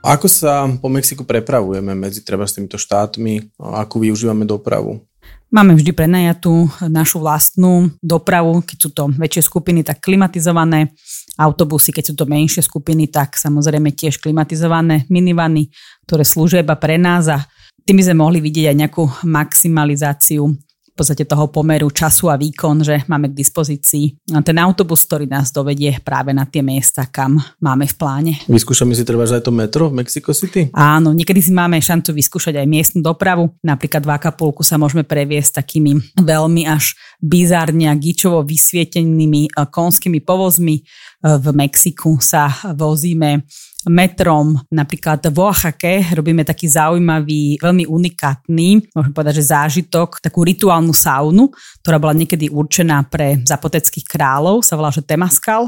[0.00, 3.52] Ako sa po Mexiku prepravujeme medzi treba s týmito štátmi?
[3.60, 5.04] Akú využívame dopravu?
[5.52, 10.96] Máme vždy prenajatú našu vlastnú dopravu, keď sú to väčšie skupiny, tak klimatizované
[11.38, 15.72] autobusy, keď sú to menšie skupiny, tak samozrejme tiež klimatizované minivany,
[16.04, 17.40] ktoré slúžia iba pre nás a
[17.82, 20.44] tým by sme mohli vidieť aj nejakú maximalizáciu
[20.92, 25.48] v podstate toho pomeru času a výkon, že máme k dispozícii ten autobus, ktorý nás
[25.48, 28.32] dovedie práve na tie miesta, kam máme v pláne.
[28.44, 30.68] Vyskúšame si treba aj to metro v Mexico City?
[30.76, 33.56] Áno, niekedy si máme šancu vyskúšať aj miestnu dopravu.
[33.64, 36.92] Napríklad v Acapulku sa môžeme previesť takými veľmi až
[37.24, 40.76] bizárne a gičovo vysvietenými eh, konskými povozmi.
[40.76, 43.48] Eh, v Mexiku sa vozíme
[43.88, 50.94] metrom, napríklad v Oaxake robíme taký zaujímavý, veľmi unikátny, môžem povedať, že zážitok, takú rituálnu
[50.94, 51.50] saunu,
[51.82, 55.66] ktorá bola niekedy určená pre zapoteckých kráľov, sa volá, že Temaskal.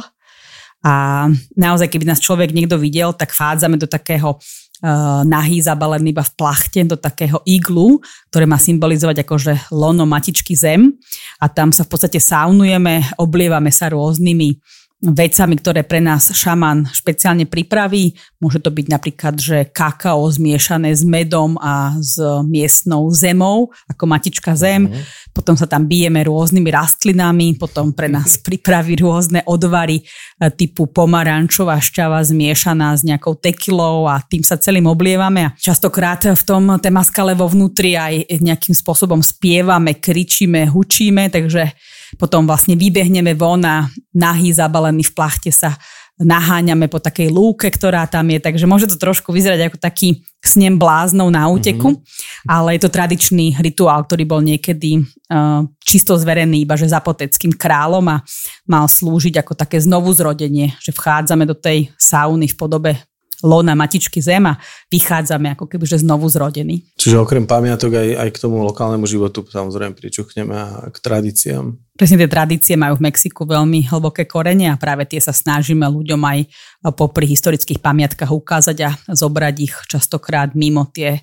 [0.84, 6.20] A naozaj, keby nás človek niekto videl, tak chádzame do takého uh, nahý zabalený iba
[6.20, 10.92] v plachte do takého iglu, ktoré má symbolizovať akože lono matičky zem
[11.40, 14.60] a tam sa v podstate saunujeme, oblievame sa rôznymi
[15.04, 18.16] vecami, ktoré pre nás šaman špeciálne pripraví.
[18.40, 22.16] Môže to byť napríklad, že kakao zmiešané s medom a s
[22.48, 24.88] miestnou zemou, ako matička zem.
[24.88, 25.36] Mm-hmm.
[25.36, 30.04] Potom sa tam bijeme rôznymi rastlinami, potom pre nás pripraví rôzne odvary e,
[30.48, 35.52] typu pomarančová šťava zmiešaná s nejakou tekilou a tým sa celým oblievame.
[35.52, 42.46] A častokrát v tom temaskale vo vnútri aj nejakým spôsobom spievame, kričíme, hučíme, takže potom
[42.48, 45.74] vlastne vybehneme von a nahý zabalený v plachte sa
[46.14, 50.78] naháňame po takej lúke, ktorá tam je, takže môže to trošku vyzerať ako taký snem
[50.78, 52.46] bláznov na úteku, mm-hmm.
[52.46, 58.06] ale je to tradičný rituál, ktorý bol niekedy uh, čisto zverený iba že zapoteckým kráľom
[58.14, 58.22] a
[58.70, 62.92] mal slúžiť ako také znovuzrodenie, že vchádzame do tej sauny v podobe
[63.44, 64.56] lona matičky zem a
[64.88, 66.80] vychádzame ako keby že znovu zrodení.
[66.96, 71.76] Čiže okrem pamiatok aj, aj k tomu lokálnemu životu samozrejme pričuchneme a k tradíciám.
[71.94, 76.18] Presne tie tradície majú v Mexiku veľmi hlboké korene a práve tie sa snažíme ľuďom
[76.24, 76.38] aj
[76.96, 81.20] popri historických pamiatkách ukázať a zobrať ich častokrát mimo tie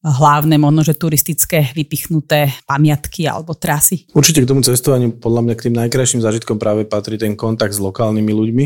[0.00, 4.08] hlavné, možno že turistické vypichnuté pamiatky alebo trasy.
[4.16, 7.80] Určite k tomu cestovaniu podľa mňa k tým najkrajším zážitkom práve patrí ten kontakt s
[7.80, 8.64] lokálnymi ľuďmi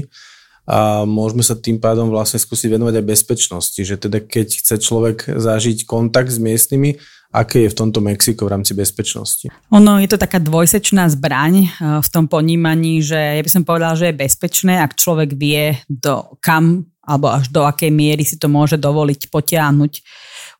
[0.64, 5.28] a môžeme sa tým pádom vlastne skúsiť venovať aj bezpečnosti, že teda keď chce človek
[5.36, 6.96] zažiť kontakt s miestnymi,
[7.34, 9.52] aké je v tomto Mexiko v rámci bezpečnosti?
[9.74, 11.68] Ono je to taká dvojsečná zbraň e,
[12.00, 16.38] v tom ponímaní, že ja by som povedala, že je bezpečné, ak človek vie, do
[16.38, 19.92] kam alebo až do akej miery si to môže dovoliť potiahnuť.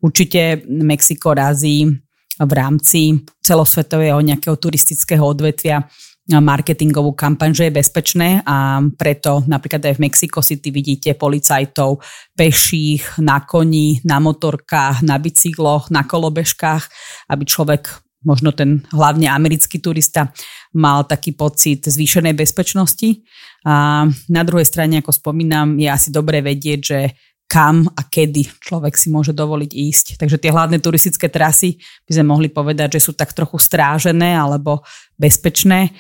[0.05, 1.89] Určite Mexiko razí
[2.37, 5.89] v rámci celosvetového nejakého turistického odvetvia
[6.25, 12.01] marketingovú kampaň, že je bezpečné a preto napríklad aj v Mexico City vidíte policajtov
[12.33, 16.89] peších, na koni, na motorkách, na bicykloch, na kolobežkách,
[17.29, 20.33] aby človek možno ten hlavne americký turista
[20.73, 23.21] mal taký pocit zvýšenej bezpečnosti.
[23.69, 26.99] A na druhej strane, ako spomínam, je asi dobre vedieť, že
[27.45, 30.07] kam a kedy človek si môže dovoliť ísť.
[30.19, 31.79] Takže tie hlavné turistické trasy
[32.09, 34.83] by sme mohli povedať, že sú tak trochu strážené alebo
[35.15, 35.93] bezpečné.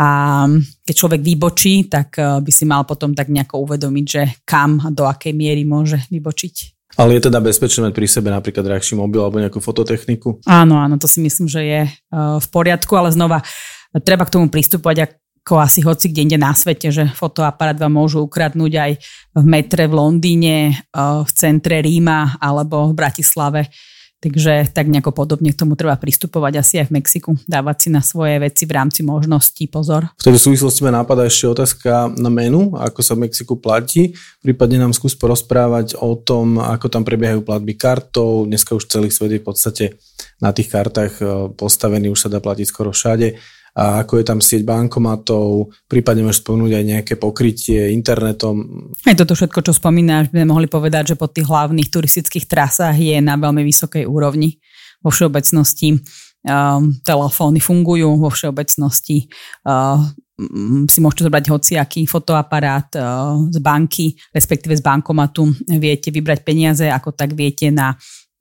[0.00, 0.48] A
[0.86, 4.88] keď človek vybočí, tak eh, by si mal potom tak nejako uvedomiť, že kam a
[4.88, 6.80] do akej miery môže vybočiť.
[6.98, 10.42] Ale je teda bezpečné mať pri sebe napríklad drahší mobil alebo nejakú fototechniku?
[10.42, 11.92] Áno, áno, to si myslím, že je eh,
[12.40, 13.44] v poriadku, ale znova
[13.98, 14.96] treba k tomu pristupovať
[15.50, 18.92] ako asi hoci kde inde na svete, že fotoaparát vám môžu ukradnúť aj
[19.34, 23.66] v metre v Londýne, eh, v centre Ríma alebo v Bratislave
[24.20, 28.04] Takže tak nejako podobne k tomu treba pristupovať asi aj v Mexiku, dávať si na
[28.04, 30.12] svoje veci v rámci možností pozor.
[30.20, 34.12] V tejto súvislosti ma napadá ešte otázka na menu, ako sa v Mexiku platí.
[34.44, 38.44] Prípadne nám skús porozprávať o tom, ako tam prebiehajú platby kartou.
[38.44, 39.84] Dneska už celý svet je v podstate
[40.36, 43.40] na tých kartách eh, postavený, už sa dá platiť skoro všade
[43.76, 48.90] a ako je tam sieť bankomatov, prípadne môžeš spomenúť aj nejaké pokrytie internetom.
[49.06, 52.96] Aj toto všetko, čo spomínaš, by sme mohli povedať, že po tých hlavných turistických trasách
[52.98, 54.58] je na veľmi vysokej úrovni
[55.00, 55.96] vo všeobecnosti.
[56.40, 59.28] Uh, telefóny fungujú vo všeobecnosti.
[59.60, 60.00] Uh,
[60.88, 65.52] si môžete zobrať hociaký fotoaparát uh, z banky, respektíve z bankomatu.
[65.68, 67.92] Viete vybrať peniaze, ako tak viete na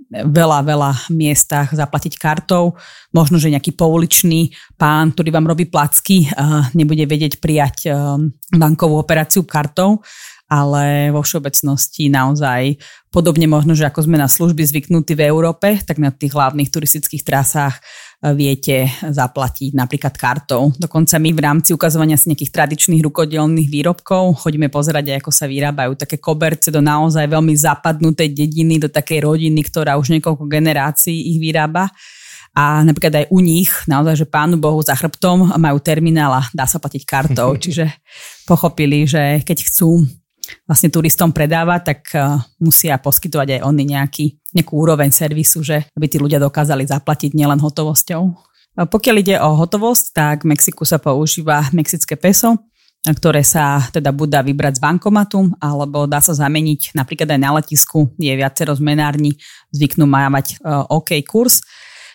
[0.09, 2.73] veľa, veľa miestach zaplatiť kartou.
[3.13, 6.29] Možno, že nejaký pouličný pán, ktorý vám robí placky,
[6.73, 7.93] nebude vedieť prijať
[8.49, 10.01] bankovú operáciu kartou,
[10.49, 12.81] ale vo všeobecnosti naozaj
[13.13, 17.21] podobne možno, že ako sme na služby zvyknutí v Európe, tak na tých hlavných turistických
[17.21, 17.77] trasách
[18.19, 20.75] viete zaplatiť napríklad kartou.
[20.75, 25.45] Dokonca my v rámci ukazovania si nejakých tradičných rukodelných výrobkov chodíme pozerať aj, ako sa
[25.47, 31.31] vyrábajú také koberce do naozaj veľmi zapadnutej dediny, do takej rodiny, ktorá už niekoľko generácií
[31.31, 31.87] ich vyrába.
[32.59, 36.67] A napríklad aj u nich, naozaj, že pánu Bohu za chrbtom majú terminál a dá
[36.67, 37.55] sa platiť kartou.
[37.63, 37.87] Čiže
[38.43, 40.03] pochopili, že keď chcú
[40.67, 46.05] vlastne turistom predáva, tak uh, musia poskytovať aj oni nejaký, nejakú úroveň servisu, že aby
[46.05, 48.49] tí ľudia dokázali zaplatiť nielen hotovosťou.
[48.79, 52.55] Pokiaľ ide o hotovosť, tak v Mexiku sa používa mexické peso,
[53.03, 58.11] ktoré sa teda buď vybrať z bankomatu, alebo dá sa zameniť napríklad aj na letisku,
[58.15, 59.35] je viacero zmenárni,
[59.75, 61.59] zvyknú mávať uh, OK kurz.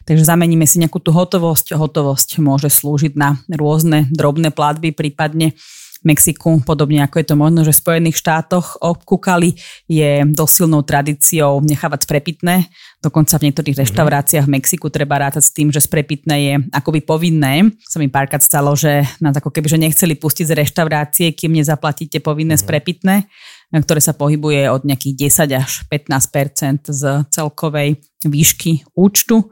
[0.05, 1.81] Takže zameníme si nejakú tú hotovosť.
[1.81, 5.57] Hotovosť môže slúžiť na rôzne drobné platby, prípadne
[6.05, 9.57] Mexiku, podobne ako je to možno, že v Spojených štátoch obkúkali,
[9.89, 12.69] je dosilnou tradíciou nechávať sprepitné.
[13.01, 13.83] Dokonca v niektorých mhm.
[13.85, 17.73] reštauráciách v Mexiku treba rátať s tým, že sprepitné je akoby povinné.
[17.89, 22.21] Sa mi párkrát stalo, že nás ako keby že nechceli pustiť z reštaurácie, kým nezaplatíte
[22.21, 23.25] povinné sprepitné,
[23.73, 29.51] ktoré sa pohybuje od nejakých 10 až 15% z celkovej výšky účtu.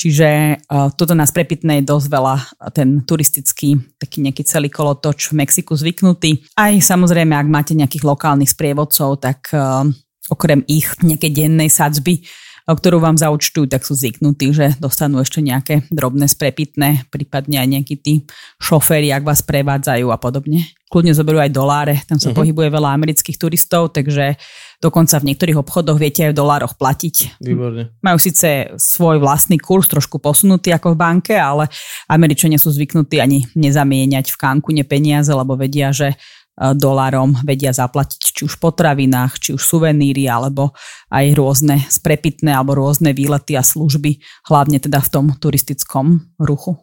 [0.00, 2.34] Čiže uh, toto nás prepitné je dosť veľa
[2.72, 6.40] ten turistický, taký nejaký celý kolotoč v Mexiku zvyknutý.
[6.56, 9.84] Aj samozrejme, ak máte nejakých lokálnych sprievodcov, tak uh,
[10.32, 12.24] okrem ich nejakej dennej sadzby
[12.68, 17.94] ktorú vám zaučtujú, tak sú zvyknutí, že dostanú ešte nejaké drobné sprepitné, prípadne aj nejakí
[18.00, 18.14] tí
[18.60, 20.66] šoféry, ak vás prevádzajú a podobne.
[20.90, 22.42] Kľudne zoberú aj doláre, tam sa uh-huh.
[22.42, 24.34] pohybuje veľa amerických turistov, takže
[24.82, 27.38] dokonca v niektorých obchodoch viete aj v dolároch platiť.
[27.38, 27.94] Výborne.
[28.02, 31.70] Majú síce svoj vlastný kurz, trošku posunutý ako v banke, ale
[32.10, 36.18] Američania sú zvyknutí ani nezamieňať v Cancune peniaze, lebo vedia, že
[36.56, 40.76] dolárom vedia zaplatiť či už v potravinách, či už suveníry, alebo
[41.08, 46.76] aj rôzne sprepitné alebo rôzne výlety a služby, hlavne teda v tom turistickom ruchu.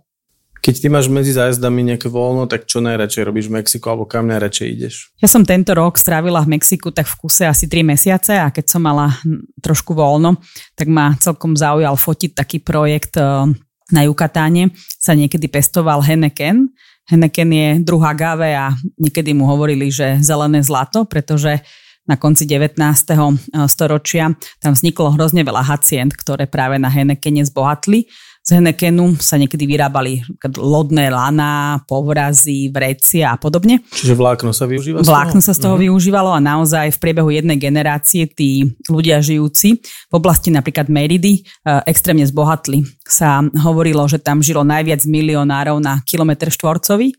[0.58, 4.27] Keď ty máš medzi zájazdami nejaké voľno, tak čo najradšej robíš v Mexiku alebo kam
[4.27, 4.95] najradšej ideš?
[5.21, 8.65] Ja som tento rok strávila v Mexiku tak v kuse asi 3 mesiace a keď
[8.67, 9.15] som mala
[9.63, 10.41] trošku voľno,
[10.75, 13.47] tak ma celkom zaujal fotiť taký projekt eh,
[13.93, 14.75] na Jukatáne.
[14.99, 16.67] Sa niekedy pestoval Henneken,
[17.08, 21.63] Henneken je druhá gáve a niekedy mu hovorili, že zelené zlato, pretože
[22.08, 22.80] na konci 19.
[23.67, 24.32] storočia
[24.63, 28.08] tam vzniklo hrozne veľa hacient, ktoré práve na Hennekene zbohatli
[28.47, 30.23] z Hennekenu sa niekedy vyrábali
[30.55, 33.83] lodné lana, povrazy, vrecia a podobne.
[33.91, 35.03] Čiže vlákno sa využíva?
[35.03, 35.91] Vlákno sa z toho uh-huh.
[35.91, 41.83] využívalo a naozaj v priebehu jednej generácie tí ľudia žijúci v oblasti napríklad Meridy uh,
[41.83, 42.88] extrémne zbohatli.
[43.03, 47.12] Sa hovorilo, že tam žilo najviac milionárov na kilometr štvorcový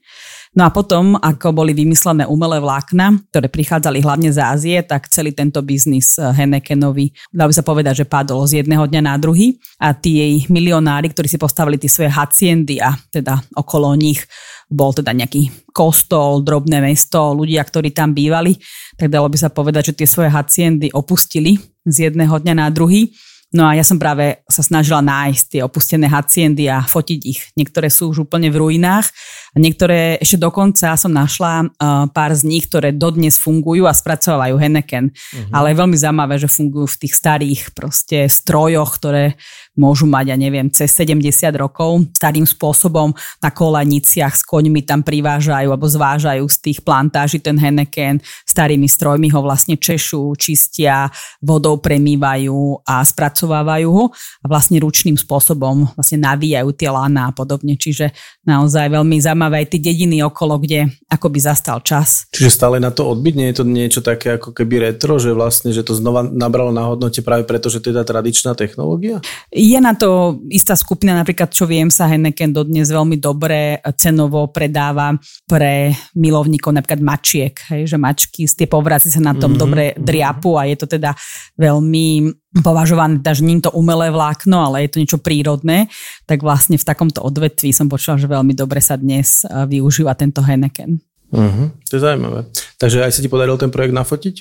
[0.57, 5.37] No a potom, ako boli vymyslené umelé vlákna, ktoré prichádzali hlavne z Ázie, tak celý
[5.37, 9.61] tento biznis eh, Hennekenovi, dá by sa povedať, že padol z jedného dňa na druhý.
[9.77, 14.25] A tí jej milionári, ktorí si postavili tie svoje haciendy a teda okolo nich
[14.69, 18.57] bol teda nejaký kostol, drobné mesto, ľudia, ktorí tam bývali,
[19.01, 21.57] tak dalo by sa povedať, že tie svoje haciendy opustili
[21.89, 23.09] z jedného dňa na druhý
[23.49, 27.41] No a ja som práve sa snažila nájsť tie opustené haciendy a fotiť ich.
[27.57, 29.09] Niektoré sú už úplne v ruinách
[29.53, 34.53] a niektoré ešte dokonca som našla uh, pár z nich, ktoré dodnes fungujú a spracovajú
[34.53, 35.09] Henneken.
[35.09, 35.49] Uh-huh.
[35.49, 39.41] Ale je veľmi zaujímavé, že fungujú v tých starých proste strojoch, ktoré
[39.79, 42.05] môžu mať, ja neviem, cez 70 rokov.
[42.13, 48.21] Starým spôsobom na kolaniciach s koňmi tam privážajú alebo zvážajú z tých plantáží ten Henneken.
[48.45, 51.09] Starými strojmi ho vlastne češú, čistia,
[51.41, 53.07] vodou premývajú a
[53.39, 54.05] spracovávajú ho
[54.43, 57.79] a vlastne ručným spôsobom vlastne navíjajú tie lana a podobne.
[57.79, 58.11] Čiže
[58.43, 62.27] naozaj veľmi zaujímavé aj tie dediny okolo, kde akoby zastal čas.
[62.35, 65.71] Čiže stále na to odbyť, nie je to niečo také ako keby retro, že vlastne,
[65.71, 69.23] že to znova nabralo na hodnote práve preto, že to je tá tradičná technológia?
[69.55, 75.15] Je na to istá skupina, napríklad čo viem sa Henneken dodnes veľmi dobre cenovo predáva
[75.47, 79.63] pre milovníkov napríklad mačiek, hej, že mačky tie povrazy sa na tom mm-hmm.
[79.63, 80.03] dobre mhm.
[80.03, 81.15] driapu a je to teda
[81.55, 85.93] veľmi považované, že nie je to umelé vlákno, ale je to niečo prírodné,
[86.25, 90.97] tak vlastne v takomto odvetví som počula, že veľmi dobre sa dnes využíva tento Henneken.
[91.29, 92.49] Uh-huh, to je zaujímavé.
[92.81, 94.35] Takže aj sa ti podaril ten projekt nafotiť?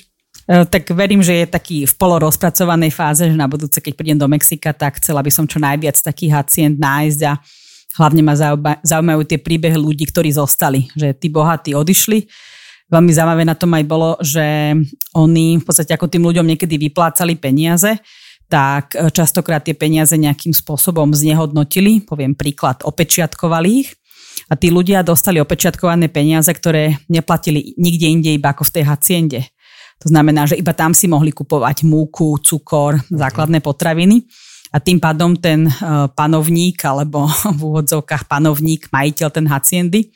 [0.48, 4.24] E, tak verím, že je taký v polorozpracovanej fáze, že na budúce, keď prídem do
[4.24, 7.36] Mexika, tak chcela by som čo najviac takých hacient nájsť a
[8.00, 8.34] hlavne ma
[8.80, 12.24] zaujímajú tie príbehy ľudí, ktorí zostali, že tí bohatí odišli.
[12.88, 14.72] Veľmi zaujímavé na tom aj bolo, že
[15.12, 18.00] oni v podstate ako tým ľuďom niekedy vyplácali peniaze,
[18.48, 22.00] tak e, častokrát tie peniaze nejakým spôsobom znehodnotili.
[22.08, 23.92] Poviem príklad, opečiatkovali ich
[24.48, 29.40] a tí ľudia dostali opečiatkované peniaze, ktoré neplatili nikde inde iba ako v tej haciende.
[30.00, 34.24] To znamená, že iba tam si mohli kupovať múku, cukor, základné potraviny.
[34.68, 35.72] A tým pádom ten e,
[36.12, 40.08] panovník, alebo v úvodzovkách panovník, majiteľ ten haciendy,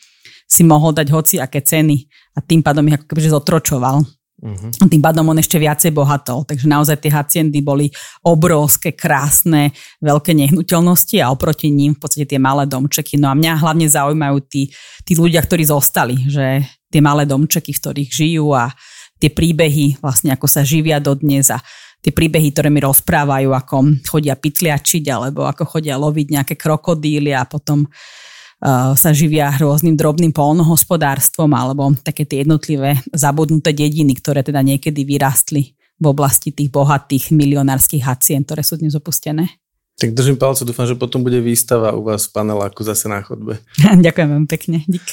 [0.49, 2.05] si mohol dať hoci aké ceny.
[2.33, 4.05] A tým pádom ich ako kebyže zotročoval.
[4.43, 4.71] Uh-huh.
[4.91, 6.43] Tým pádom on ešte viacej bohatol.
[6.43, 7.87] Takže naozaj tie haciendy boli
[8.27, 9.71] obrovské, krásne,
[10.03, 13.23] veľké nehnuteľnosti a oproti ním v podstate tie malé domčeky.
[13.23, 14.75] No a mňa hlavne zaujímajú tí,
[15.07, 18.75] tí ľudia, ktorí zostali, že tie malé domčeky, v ktorých žijú a
[19.23, 21.63] tie príbehy, vlastne ako sa živia dodnes a
[22.03, 27.47] tie príbehy, ktoré mi rozprávajú, ako chodia pytliačiť alebo ako chodia loviť nejaké krokodíly a
[27.47, 27.87] potom
[28.95, 35.75] sa živia rôznym drobným polnohospodárstvom alebo také tie jednotlivé zabudnuté dediny, ktoré teda niekedy vyrastli
[35.99, 39.59] v oblasti tých bohatých milionárskych hacien, ktoré sú dnes opustené.
[39.99, 43.59] Tak držím palce, dúfam, že potom bude výstava u vás v paneláku zase na chodbe.
[44.07, 45.05] Ďakujem veľmi pekne, dík.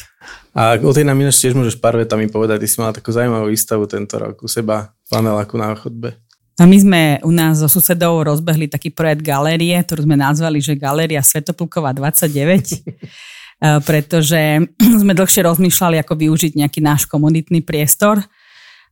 [0.57, 3.53] A o tej nám ináč tiež môžeš pár vetami povedať, ty si mala takú zaujímavú
[3.53, 6.17] výstavu tento rok u seba v paneláku na chodbe.
[6.59, 10.75] A my sme u nás so susedou rozbehli taký projekt galérie, ktorú sme nazvali, že
[10.75, 12.83] Galéria Svetoplukova 29,
[13.59, 14.63] pretože
[15.03, 18.23] sme dlhšie rozmýšľali, ako využiť nejaký náš komunitný priestor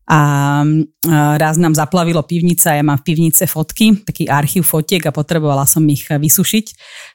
[0.07, 0.19] a
[1.35, 5.83] raz nám zaplavilo pivnica, ja mám v pivnice fotky, taký archív fotiek a potrebovala som
[5.91, 6.65] ich vysušiť.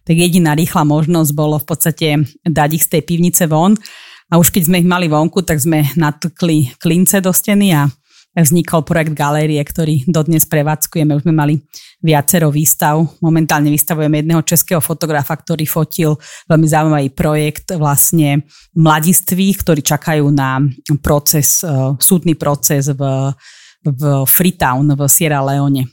[0.04, 2.08] Tak jediná rýchla možnosť bolo v podstate
[2.44, 3.80] dať ich z tej pivnice von
[4.28, 7.88] a už keď sme ich mali vonku, tak sme natkli klince do steny a
[8.32, 11.12] vznikol projekt galérie, ktorý dodnes prevádzkujeme.
[11.12, 11.54] Už sme mali
[12.00, 13.04] viacero výstav.
[13.20, 16.16] Momentálne vystavujeme jedného českého fotografa, ktorý fotil
[16.48, 20.64] veľmi zaujímavý projekt vlastne mladiství, ktorí čakajú na
[21.04, 21.68] proces, e,
[22.00, 23.02] súdny proces v,
[23.85, 25.85] v Freetown v Sierra Leone.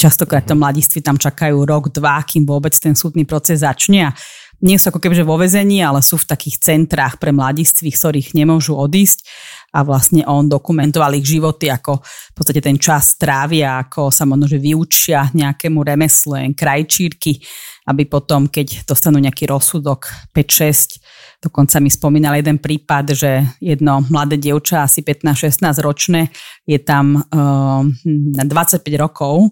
[0.00, 4.14] Častokrát to mladiství tam čakajú rok, dva, kým vôbec ten súdny proces začne a
[4.60, 8.76] nie sú ako kebyže vo vezení, ale sú v takých centrách pre mladistvých, ktorých nemôžu
[8.76, 9.24] odísť
[9.70, 14.50] a vlastne on dokumentoval ich životy, ako v podstate ten čas trávia, ako sa možno,
[14.50, 17.38] že vyučia nejakému remeslu, krajčírky,
[17.86, 24.36] aby potom, keď dostanú nejaký rozsudok 5-6, dokonca mi spomínal jeden prípad, že jedno mladé
[24.36, 26.28] dievča, asi 15-16 ročné,
[26.66, 29.50] je tam uh, na 25 rokov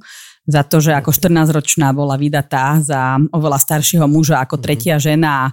[0.49, 5.53] za to, že ako 14-ročná bola vydatá za oveľa staršieho muža ako tretia žena a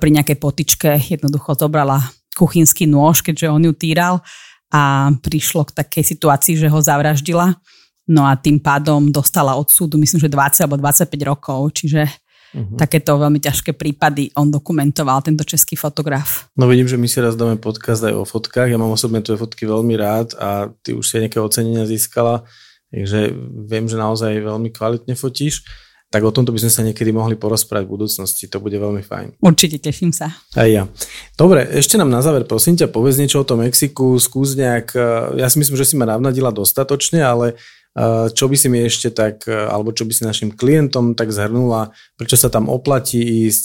[0.00, 2.00] pri nejakej potičke jednoducho zobrala
[2.40, 4.24] kuchynský nôž, keďže on ju týral
[4.72, 7.60] a prišlo k takej situácii, že ho zavraždila.
[8.08, 12.78] No a tým pádom dostala od súdu, myslím, že 20 alebo 25 rokov, čiže uh-huh.
[12.80, 16.50] takéto veľmi ťažké prípady on dokumentoval, tento český fotograf.
[16.58, 18.70] No vidím, že my si raz dáme podcast aj o fotkách.
[18.70, 22.42] Ja mám osobne tvoje fotky veľmi rád a ty už si aj nejaké ocenenia získala,
[22.90, 23.30] takže
[23.70, 25.62] viem, že naozaj veľmi kvalitne fotíš
[26.10, 28.50] tak o tomto by sme sa niekedy mohli porozprávať v budúcnosti.
[28.50, 29.38] To bude veľmi fajn.
[29.38, 30.34] Určite, teším sa.
[30.58, 30.90] Aj ja.
[31.38, 35.00] Dobre, ešte nám na záver, prosím ťa, povedz niečo o tom Mexiku, skús nejak, e,
[35.38, 39.14] ja si myslím, že si ma navnadila dostatočne, ale e, čo by si mi ešte
[39.14, 43.64] tak, e, alebo čo by si našim klientom tak zhrnula, prečo sa tam oplatí ísť,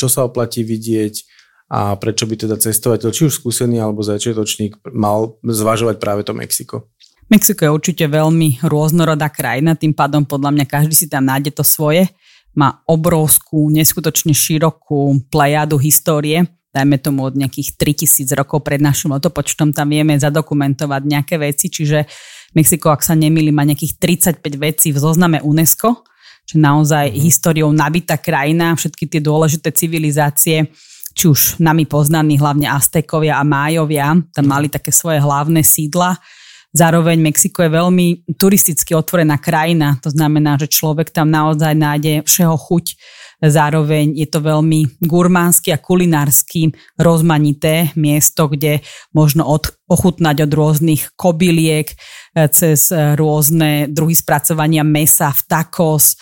[0.00, 1.36] čo sa oplatí vidieť
[1.68, 6.88] a prečo by teda cestovateľ, či už skúsený alebo začiatočník, mal zvažovať práve to Mexiko.
[7.32, 11.64] Mexiko je určite veľmi rôznorodá krajina, tým pádom podľa mňa každý si tam nájde to
[11.64, 12.12] svoje.
[12.52, 19.72] Má obrovskú, neskutočne širokú plejadu histórie, dajme tomu od nejakých 3000 rokov pred našim letopočtom,
[19.72, 22.06] tam vieme zadokumentovať nejaké veci, čiže
[22.54, 26.06] Mexiko, ak sa nemýli, má nejakých 35 vecí v zozname UNESCO,
[26.46, 27.16] že naozaj mm.
[27.18, 30.70] históriou nabitá krajina, všetky tie dôležité civilizácie,
[31.14, 36.18] či už nami poznaní, hlavne Aztekovia a Májovia, tam mali také svoje hlavné sídla
[36.74, 42.56] Zároveň Mexiko je veľmi turisticky otvorená krajina, to znamená, že človek tam naozaj nájde všeho
[42.58, 42.86] chuť.
[43.44, 48.82] Zároveň je to veľmi gurmánsky a kulinársky rozmanité miesto, kde
[49.14, 51.96] možno od, ochutnať od rôznych kobyliek e,
[52.50, 56.18] cez rôzne druhy spracovania mesa v tacos,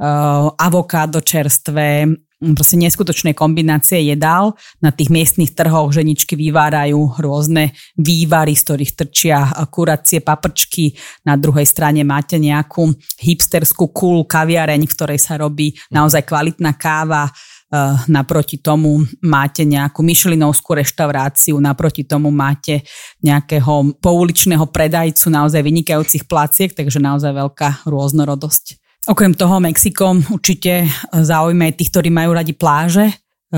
[0.00, 2.08] uh, avokádo čerstvé,
[2.50, 4.58] proste neskutočné kombinácie jedál.
[4.82, 9.38] Na tých miestnych trhoch ženičky vyvárajú rôzne vývary, z ktorých trčia
[9.70, 10.98] kuracie paprčky.
[11.22, 12.90] Na druhej strane máte nejakú
[13.22, 17.30] hipsterskú cool kaviareň, v ktorej sa robí naozaj kvalitná káva.
[17.72, 22.84] Eh, naproti tomu máte nejakú myšlinovskú reštauráciu, naproti tomu máte
[23.24, 28.81] nejakého pouličného predajcu naozaj vynikajúcich placiek, takže naozaj veľká rôznorodosť.
[29.02, 33.10] Okrem toho Mexiko určite zaujíma aj tých, ktorí majú radi pláže.
[33.10, 33.14] E,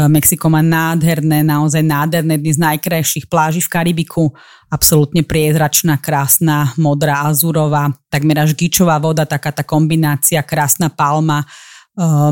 [0.08, 4.32] Mexiko má nádherné, naozaj nádherné, z najkrajších pláží v Karibiku.
[4.72, 11.46] Absolútne priezračná, krásna, modrá, azurová, takmer až gičová voda, taká tá kombinácia, krásna palma, e,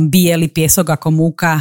[0.09, 1.61] biely piesok ako múka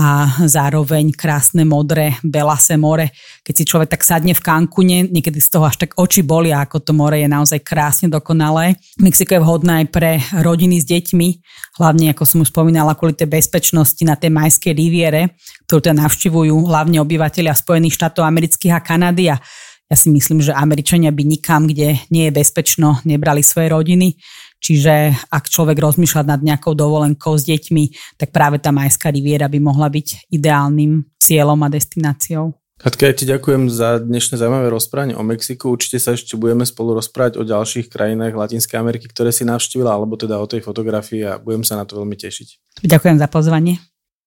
[0.00, 3.12] a zároveň krásne modré Belase more.
[3.44, 6.80] Keď si človek tak sadne v Cancune, niekedy z toho až tak oči bolia, ako
[6.80, 8.80] to more je naozaj krásne dokonalé.
[8.96, 11.28] Mexiko je vhodné aj pre rodiny s deťmi,
[11.76, 15.36] hlavne ako som už spomínala, kvôli tej bezpečnosti na tej majskej riviere,
[15.68, 19.36] ktorú teda navštivujú hlavne obyvateľia Spojených štátov amerických a Kanady a
[19.90, 24.14] ja si myslím, že Američania by nikam, kde nie je bezpečno, nebrali svoje rodiny.
[24.60, 29.58] Čiže ak človek rozmýšľa nad nejakou dovolenkou s deťmi, tak práve tá Majská riviera by
[29.58, 32.54] mohla byť ideálnym cieľom a destináciou.
[32.80, 35.68] Katka, ja ti ďakujem za dnešné zaujímavé rozprávanie o Mexiku.
[35.68, 40.16] Určite sa ešte budeme spolu rozprávať o ďalších krajinách Latinskej Ameriky, ktoré si navštívila, alebo
[40.16, 42.80] teda o tej fotografii a budem sa na to veľmi tešiť.
[42.80, 43.89] Ďakujem za pozvanie.